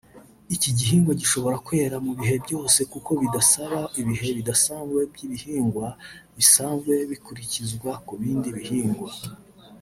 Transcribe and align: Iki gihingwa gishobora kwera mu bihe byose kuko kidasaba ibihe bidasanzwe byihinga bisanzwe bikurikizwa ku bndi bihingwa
Iki 0.55 0.69
gihingwa 0.77 1.11
gishobora 1.21 1.57
kwera 1.65 1.95
mu 2.05 2.11
bihe 2.19 2.35
byose 2.45 2.79
kuko 2.91 3.09
kidasaba 3.21 3.79
ibihe 4.01 4.29
bidasanzwe 4.37 4.99
byihinga 5.13 5.85
bisanzwe 6.37 6.93
bikurikizwa 7.09 7.91
ku 8.05 8.13
bndi 8.21 8.49
bihingwa 8.59 9.09